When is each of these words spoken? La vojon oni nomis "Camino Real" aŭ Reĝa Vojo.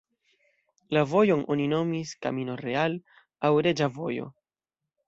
La 0.97 1.03
vojon 1.11 1.43
oni 1.57 1.67
nomis 1.75 2.15
"Camino 2.27 2.59
Real" 2.65 2.99
aŭ 3.51 3.55
Reĝa 3.71 3.93
Vojo. 4.01 4.31